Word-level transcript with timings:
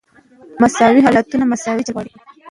مساوي 0.61 1.01
حالتونه 1.05 1.43
مساوي 1.51 1.81
چلند 1.87 1.93
غواړي. 1.95 2.11